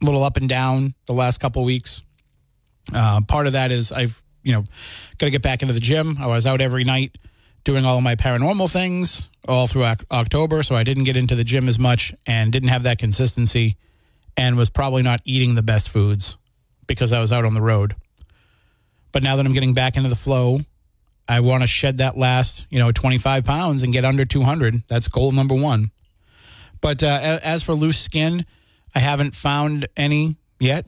[0.00, 2.02] a little up and down the last couple weeks.
[2.94, 4.64] Uh, part of that is I've you know
[5.18, 6.16] got to get back into the gym.
[6.20, 7.16] I was out every night
[7.64, 11.68] doing all my paranormal things all through October, so I didn't get into the gym
[11.68, 13.76] as much and didn't have that consistency,
[14.36, 16.36] and was probably not eating the best foods
[16.86, 17.94] because I was out on the road.
[19.12, 20.60] But now that I'm getting back into the flow,
[21.28, 24.82] I want to shed that last, you know, 25 pounds and get under 200.
[24.88, 25.90] That's goal number one.
[26.80, 28.46] But uh, as for loose skin,
[28.94, 30.86] I haven't found any yet.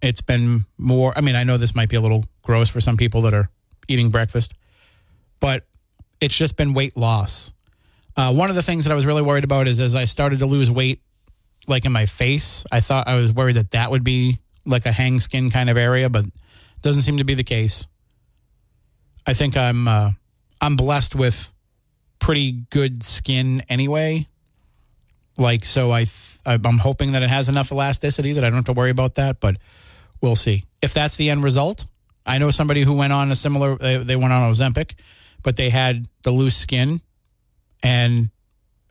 [0.00, 1.12] It's been more.
[1.16, 3.50] I mean, I know this might be a little gross for some people that are
[3.88, 4.54] eating breakfast,
[5.38, 5.66] but
[6.18, 7.52] it's just been weight loss.
[8.16, 10.38] Uh, one of the things that I was really worried about is as I started
[10.38, 11.02] to lose weight,
[11.66, 14.92] like in my face, I thought I was worried that that would be like a
[14.92, 16.24] hang skin kind of area, but
[16.80, 17.86] doesn't seem to be the case.
[19.26, 20.12] I think I'm uh,
[20.62, 21.52] I'm blessed with
[22.18, 24.26] pretty good skin anyway.
[25.36, 28.64] Like, so I, th- I'm hoping that it has enough elasticity that I don't have
[28.64, 29.56] to worry about that, but
[30.20, 30.64] we'll see.
[30.82, 31.84] If that's the end result,
[32.28, 34.94] I know somebody who went on a similar, they, they went on Ozempic,
[35.42, 37.00] but they had the loose skin
[37.82, 38.30] and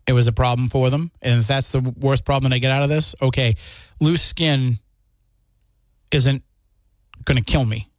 [0.07, 1.11] it was a problem for them.
[1.21, 3.55] And if that's the worst problem they get out of this, okay,
[3.99, 4.79] loose skin
[6.11, 6.43] isn't
[7.25, 7.89] going to kill me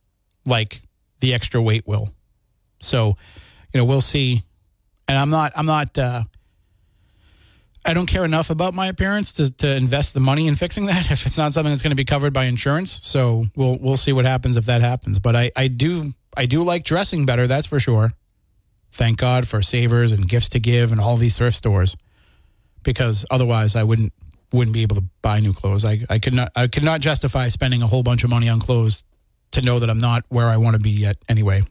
[0.45, 0.81] like
[1.21, 2.11] the extra weight will.
[2.81, 3.17] So,
[3.73, 4.43] you know, we'll see.
[5.07, 6.25] And I'm not, I'm not, uh,
[7.89, 11.11] I don't care enough about my appearance to, to invest the money in fixing that
[11.11, 13.01] if it's not something that's going to be covered by insurance.
[13.03, 15.19] So we'll we'll see what happens if that happens.
[15.19, 18.13] But I, I do I do like dressing better, that's for sure.
[18.93, 21.97] Thank God for savers and gifts to give and all these thrift stores.
[22.83, 24.13] Because otherwise I wouldn't
[24.53, 25.87] wouldn't be able to buy new clothes.
[25.87, 28.61] I, I could not I could not justify spending a whole bunch of money on
[28.61, 29.05] clothes
[29.53, 31.63] to know that I'm not where I want to be yet anyway.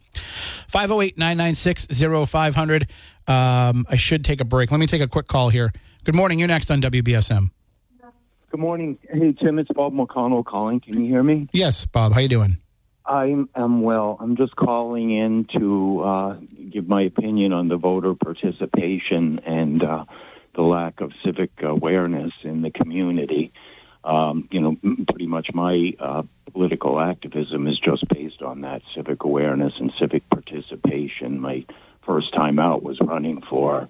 [0.69, 1.87] 508 996
[2.27, 2.87] 0500.
[3.27, 4.71] Um, I should take a break.
[4.71, 5.71] Let me take a quick call here.
[6.07, 6.39] Good morning.
[6.39, 7.51] You're next on WBSM.
[8.49, 8.97] Good morning.
[9.11, 10.79] Hey, Tim, it's Bob McConnell calling.
[10.79, 11.49] Can you hear me?
[11.51, 12.13] Yes, Bob.
[12.13, 12.59] How you doing?
[13.05, 14.15] I am well.
[14.21, 16.37] I'm just calling in to uh,
[16.71, 20.05] give my opinion on the voter participation and uh,
[20.55, 23.51] the lack of civic awareness in the community.
[24.05, 24.77] Um, you know,
[25.09, 30.29] pretty much my uh, political activism is just based on that civic awareness and civic
[30.29, 31.41] participation.
[31.41, 31.65] My
[32.05, 33.89] first time out was running for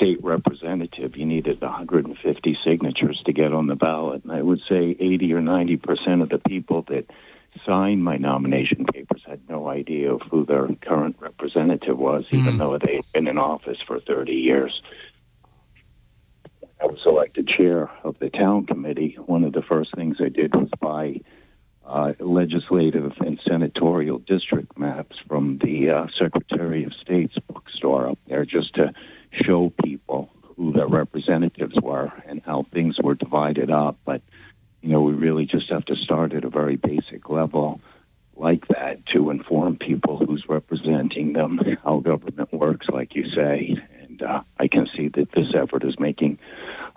[0.00, 1.16] state representative.
[1.16, 5.40] You needed 150 signatures to get on the ballot, and I would say 80 or
[5.40, 7.10] 90 percent of the people that
[7.66, 12.78] signed my nomination papers had no idea of who their current representative was, even though
[12.78, 14.80] they had been in office for 30 years.
[16.80, 19.18] I was elected chair of the town committee.
[19.26, 21.20] One of the first things I did was buy
[21.84, 28.44] uh, legislative and senatorial district maps from the uh, Secretary of State's bookstore up there
[28.44, 28.94] just to
[29.32, 33.98] show people who their representatives were and how things were divided up.
[34.04, 34.22] But,
[34.82, 37.80] you know, we really just have to start at a very basic level
[38.36, 43.76] like that to inform people who's representing them, how government works, like you say.
[44.02, 46.38] And uh, I can see that this effort is making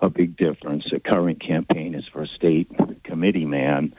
[0.00, 0.86] a big difference.
[0.90, 2.70] The current campaign is for a state
[3.04, 3.94] committee man,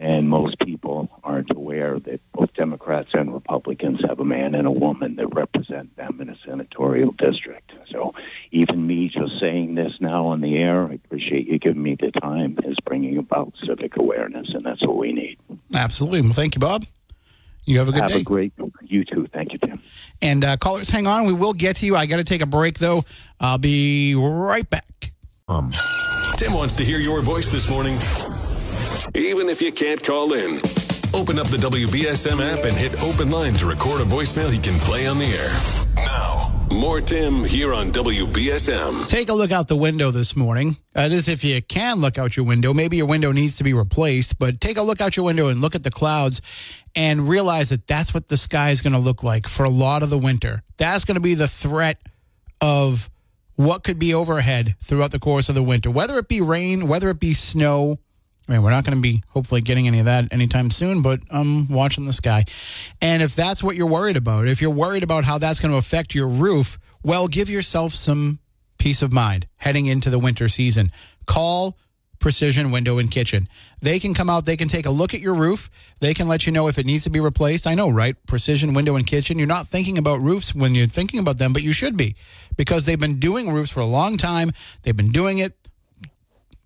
[0.00, 4.70] and most people aren't aware that both Democrats and Republicans have a man and a
[4.70, 7.70] woman that represent them in a senatorial district.
[7.90, 8.14] So
[8.50, 12.10] even me just saying this now on the air, I appreciate you giving me the
[12.12, 15.36] time, is bringing about civic awareness, and that's what we need.
[15.74, 16.22] Absolutely.
[16.22, 16.86] Well, thank you, Bob.
[17.66, 18.20] You have a good Have day.
[18.20, 19.28] a great, you too.
[19.34, 19.82] Thank you, Tim.
[20.22, 21.26] and uh, callers, hang on.
[21.26, 21.94] We will get to you.
[21.94, 23.04] I got to take a break, though.
[23.38, 25.12] I'll be right back.
[25.46, 25.72] Um.
[26.36, 27.98] Tim wants to hear your voice this morning,
[29.14, 30.58] even if you can't call in.
[31.12, 34.78] Open up the WBSM app and hit open line to record a voicemail he can
[34.80, 36.06] play on the air.
[36.06, 39.06] Now, more Tim here on WBSM.
[39.08, 40.76] Take a look out the window this morning.
[40.94, 42.72] Uh, that is, if you can look out your window.
[42.72, 45.60] Maybe your window needs to be replaced, but take a look out your window and
[45.60, 46.40] look at the clouds
[46.94, 50.02] and realize that that's what the sky is going to look like for a lot
[50.02, 50.62] of the winter.
[50.76, 52.00] That's going to be the threat
[52.60, 53.10] of
[53.56, 57.10] what could be overhead throughout the course of the winter, whether it be rain, whether
[57.10, 57.98] it be snow.
[58.50, 61.20] I mean, we're not going to be hopefully getting any of that anytime soon, but
[61.30, 62.44] I'm watching the sky.
[63.00, 65.78] And if that's what you're worried about, if you're worried about how that's going to
[65.78, 68.40] affect your roof, well, give yourself some
[68.76, 70.90] peace of mind heading into the winter season.
[71.26, 71.78] Call
[72.18, 73.46] Precision Window and Kitchen.
[73.82, 76.44] They can come out, they can take a look at your roof, they can let
[76.44, 77.68] you know if it needs to be replaced.
[77.68, 78.16] I know, right?
[78.26, 79.38] Precision Window and Kitchen.
[79.38, 82.16] You're not thinking about roofs when you're thinking about them, but you should be
[82.56, 84.50] because they've been doing roofs for a long time.
[84.82, 85.54] They've been doing it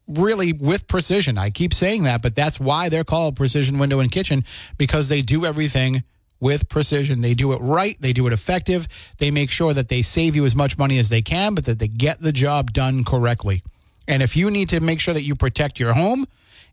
[0.06, 1.38] really with precision.
[1.38, 4.44] I keep saying that, but that's why they're called Precision Window and Kitchen
[4.76, 6.02] because they do everything
[6.40, 7.20] with precision.
[7.20, 8.86] They do it right, they do it effective.
[9.18, 11.78] They make sure that they save you as much money as they can, but that
[11.78, 13.62] they get the job done correctly.
[14.06, 16.26] And if you need to make sure that you protect your home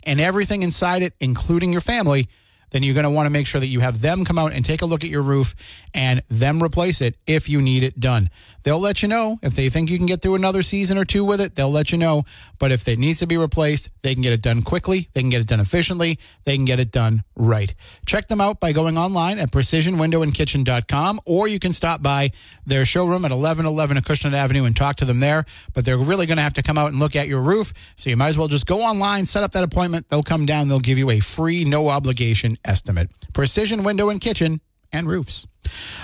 [0.04, 2.28] and everything inside it, including your family,
[2.72, 4.66] then you're going to want to make sure that you have them come out and
[4.66, 5.56] take a look at your roof
[5.94, 8.30] and them replace it if you need it done.
[8.64, 11.26] They'll let you know if they think you can get through another season or two
[11.26, 12.24] with it, they'll let you know.
[12.60, 15.32] But if it needs to be replaced, they can get it done quickly, they can
[15.32, 17.74] get it done efficiently, they can get it done right.
[18.06, 22.32] Check them out by going online at precisionwindowandkitchen.com or you can stop by
[22.66, 25.44] their showroom at 1111 Acushnet Avenue and talk to them there.
[25.74, 27.74] But they're really going to have to come out and look at your roof.
[27.96, 30.10] So you might as well just go online, set up that appointment.
[30.10, 33.10] They'll come down, they'll give you a free, no obligation estimate.
[33.34, 35.46] Precision Window and Kitchen and Roofs.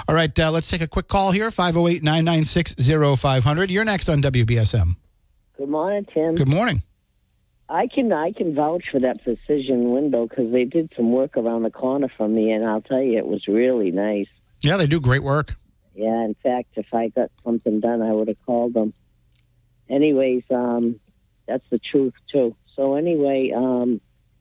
[0.07, 2.75] All right, uh, let's take a quick call here 508 996
[3.19, 3.71] 0500.
[3.71, 4.95] You're next on WBSM.
[5.57, 6.35] Good morning, Tim.
[6.35, 6.83] Good morning.
[7.69, 11.63] I can I can vouch for that precision window because they did some work around
[11.63, 14.27] the corner from me, and I'll tell you, it was really nice.
[14.61, 15.55] Yeah, they do great work.
[15.93, 18.93] Yeah, in fact, if I got something done, I would have called them.
[19.89, 20.99] Anyways, um,
[21.47, 22.55] that's the truth too.
[22.75, 23.99] So anyway, um,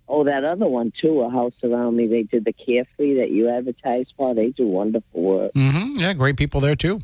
[0.08, 2.06] oh, that other one too, a house around me.
[2.06, 4.34] They did the Carefree that you advertised for.
[4.34, 5.52] They do wonderful work.
[5.54, 7.00] hmm Yeah, great people there too.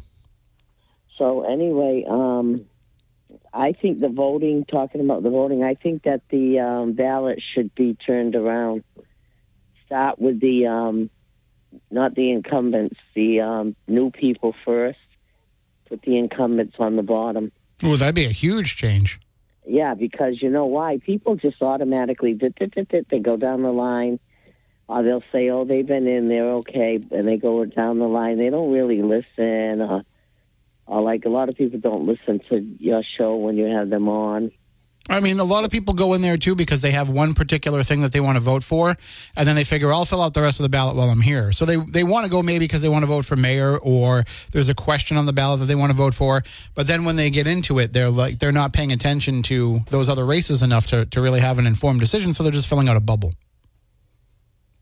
[1.19, 2.65] So anyway, um,
[3.53, 4.65] I think the voting.
[4.65, 8.83] Talking about the voting, I think that the um, ballot should be turned around.
[9.87, 11.11] Start with the um,
[11.91, 14.99] not the incumbents, the um, new people first.
[15.89, 17.53] Put the incumbents on the bottom.
[17.83, 19.21] Well, that'd be a huge change.
[19.67, 20.99] Yeah, because you know why?
[20.99, 24.19] People just automatically they go down the line.
[24.89, 28.39] Or they'll say, "Oh, they've been in, they're okay," and they go down the line.
[28.39, 29.81] They don't really listen.
[29.81, 30.03] Or,
[30.87, 34.09] or like a lot of people don't listen to your show when you have them
[34.09, 34.51] on.
[35.09, 37.83] I mean, a lot of people go in there too because they have one particular
[37.83, 38.97] thing that they want to vote for,
[39.37, 41.51] and then they figure I'll fill out the rest of the ballot while I'm here.
[41.51, 44.25] So they they want to go maybe because they want to vote for mayor or
[44.53, 46.45] there's a question on the ballot that they want to vote for.
[46.75, 50.09] But then when they get into it, they're like they're not paying attention to those
[50.09, 52.33] other races enough to to really have an informed decision.
[52.33, 53.33] So they're just filling out a bubble.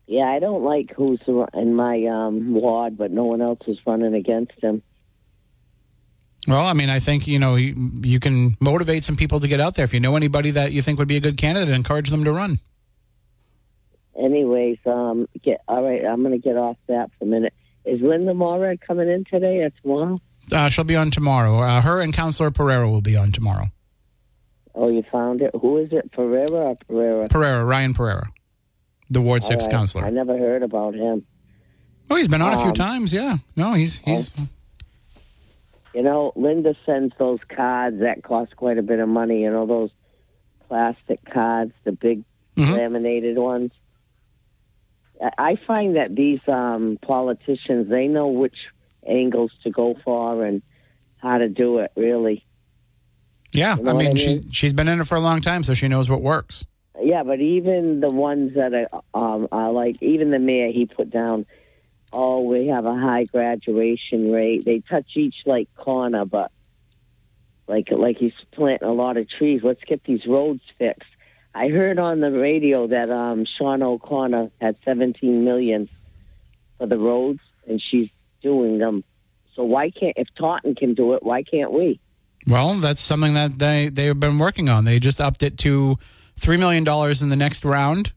[0.06, 1.20] Yeah, I don't like who's
[1.54, 4.82] in my um, ward, but no one else is running against him.
[6.48, 9.60] Well, I mean, I think you know you, you can motivate some people to get
[9.60, 9.84] out there.
[9.84, 12.32] If you know anybody that you think would be a good candidate, encourage them to
[12.32, 12.60] run.
[14.18, 16.04] Anyways, um, get all right.
[16.04, 17.54] I'm going to get off that for a minute.
[17.84, 20.20] Is Linda Morad coming in today or tomorrow?
[20.52, 21.58] Uh, she'll be on tomorrow.
[21.60, 23.66] Uh, her and Councilor Pereira will be on tomorrow.
[24.74, 25.50] Oh, you found it.
[25.60, 26.10] Who is it?
[26.12, 27.28] Pereira or Pereira?
[27.28, 28.26] Pereira, Ryan Pereira,
[29.08, 29.70] the Ward Six right.
[29.70, 30.04] councilor.
[30.04, 31.24] I never heard about him.
[32.08, 33.12] Oh, he's been on a few Um, times.
[33.12, 33.38] Yeah.
[33.56, 34.34] No, he's he's.
[35.94, 39.42] You know, Linda sends those cards that cost quite a bit of money.
[39.42, 39.90] You know those
[40.68, 42.22] plastic cards, the big
[42.56, 42.76] Mhm.
[42.76, 43.72] laminated ones.
[45.38, 48.56] I- find that these um, politicians they know which
[49.06, 50.62] angles to go for and
[51.18, 51.90] how to do it.
[51.96, 52.44] Really,
[53.52, 54.50] Yeah, You know I mean, I she's mean?
[54.50, 56.64] she's been in it for a long time, so she knows what works.
[57.02, 57.22] yeah.
[57.22, 61.44] But even the ones that are, um, are like, even the mayor, he put down.
[62.12, 64.64] Oh, we have a high graduation rate.
[64.64, 66.50] They touch each like corner, but
[67.68, 69.60] like like he's planting a lot of trees.
[69.62, 71.08] Let's get these roads fixed.
[71.54, 75.88] I heard on the radio that um, Shaunna O'Connell had 17 million
[76.78, 78.08] for the roads, and she's
[78.40, 79.04] doing them.
[79.54, 82.00] So why can't if Taunton can do it, why can't we?
[82.46, 84.84] Well, that's something that they they've been working on.
[84.84, 85.96] They just upped it to
[86.38, 88.12] three million dollars in the next round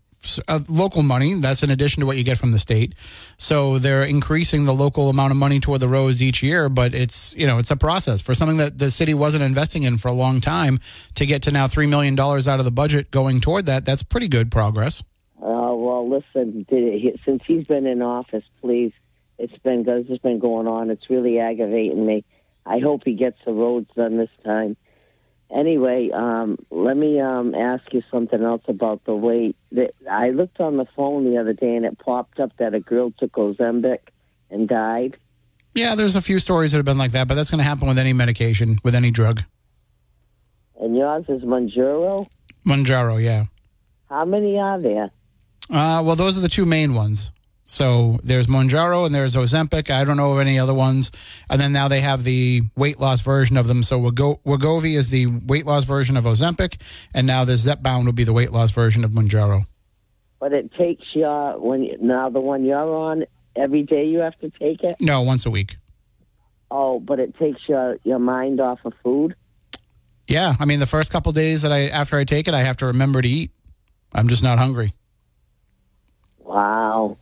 [0.48, 1.36] of local money.
[1.36, 2.94] That's in addition to what you get from the state.
[3.38, 6.70] So they're increasing the local amount of money toward the roads each year.
[6.70, 9.98] But it's you know it's a process for something that the city wasn't investing in
[9.98, 10.80] for a long time
[11.16, 13.86] to get to now three million dollars out of the budget going toward that.
[13.86, 15.04] That's pretty good progress.
[15.42, 18.94] Uh, well, listen, it, since he's been in office, please,
[19.38, 20.90] it's been this has been going on.
[20.90, 22.24] It's really aggravating me.
[22.66, 24.78] I hope he gets the roads done this time.
[25.52, 29.56] Anyway, um, let me um, ask you something else about the weight.
[29.72, 32.80] That I looked on the phone the other day and it popped up that a
[32.80, 34.00] girl took Ozempic
[34.50, 35.18] and died.
[35.76, 37.88] Yeah, there's a few stories that have been like that, but that's going to happen
[37.88, 39.44] with any medication, with any drug.
[40.80, 42.28] And yours is Mounjaro.
[42.66, 43.46] Mounjaro, yeah.
[44.10, 45.12] How many are there?
[45.70, 47.32] Uh, well, those are the two main ones.
[47.74, 49.90] So there's Mounjaro and there's Ozempic.
[49.90, 51.10] I don't know of any other ones.
[51.50, 53.82] And then now they have the weight loss version of them.
[53.82, 56.80] So Wago- Wegovy is the weight loss version of Ozempic,
[57.16, 59.66] and now the Zepbound will be the weight loss version of Mounjaro.
[60.40, 63.24] But it takes your when you, now the one you're on
[63.56, 64.06] every day.
[64.06, 64.96] You have to take it.
[65.00, 65.78] No, once a week.
[66.70, 69.34] Oh, but it takes your your mind off of food.
[70.28, 72.78] Yeah, I mean the first couple days that I after I take it, I have
[72.78, 73.50] to remember to eat.
[74.14, 74.94] I'm just not hungry.
[76.38, 77.18] Wow.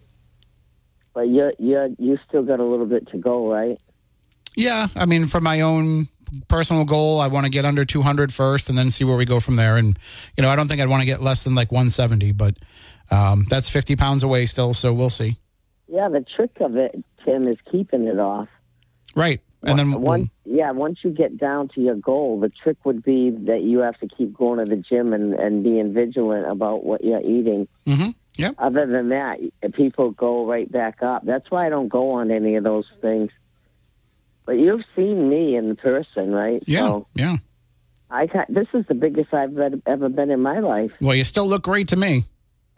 [1.14, 3.80] But you you you still got a little bit to go, right?
[4.56, 6.08] Yeah, I mean for my own
[6.48, 9.40] personal goal, I want to get under 200 first, and then see where we go
[9.40, 9.78] from there.
[9.78, 9.98] And
[10.38, 12.56] you know, I don't think I'd want to get less than like 170, but
[13.12, 15.38] um, that's 50 pounds away still, so we'll see.
[15.88, 18.48] Yeah, the trick of it, Tim, is keeping it off.
[19.14, 23.04] Right, and then Once, yeah, once you get down to your goal, the trick would
[23.04, 26.86] be that you have to keep going to the gym and, and being vigilant about
[26.86, 27.68] what you're eating.
[27.86, 28.56] Mhm, yep.
[28.58, 29.40] Other than that,
[29.74, 31.26] people go right back up.
[31.26, 33.32] That's why I don't go on any of those things.
[34.46, 36.64] But you've seen me in person, right?
[36.66, 37.38] yeah, So yeah.
[38.10, 40.92] I got, this is the biggest I've ever- been in my life.
[41.00, 42.26] Well, you still look great to me.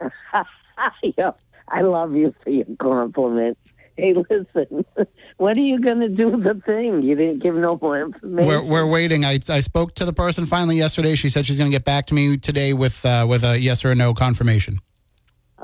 [1.02, 1.32] yeah,
[1.68, 3.60] I love you for your compliments.
[3.96, 4.84] Hey, listen,
[5.36, 7.02] when are you going to do the thing?
[7.02, 8.46] You didn't give no more information.
[8.48, 9.24] We're, we're waiting.
[9.24, 11.14] I, I spoke to the person finally yesterday.
[11.14, 13.84] She said she's going to get back to me today with uh, with a yes
[13.84, 14.78] or a no confirmation.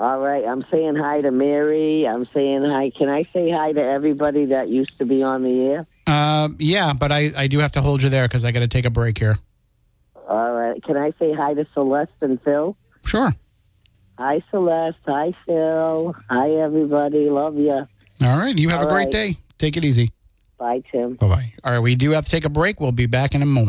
[0.01, 2.09] All right, I'm saying hi to Mary.
[2.09, 2.89] I'm saying hi.
[2.89, 5.87] Can I say hi to everybody that used to be on the air?
[6.07, 8.69] Uh, yeah, but I, I do have to hold you there because I got to
[8.69, 9.37] take a break here.
[10.27, 10.83] All right.
[10.83, 12.79] Can I say hi to Celeste and Phil?
[13.05, 13.35] Sure.
[14.17, 14.97] Hi, Celeste.
[15.07, 16.15] Hi, Phil.
[16.31, 17.29] Hi, everybody.
[17.29, 17.87] Love you.
[18.23, 18.57] All right.
[18.57, 19.13] You have All a great right.
[19.13, 19.37] day.
[19.59, 20.13] Take it easy.
[20.57, 21.17] Bye, Tim.
[21.17, 21.53] Bye bye.
[21.63, 21.81] All right.
[21.81, 22.81] We do have to take a break.
[22.81, 23.69] We'll be back in a moment.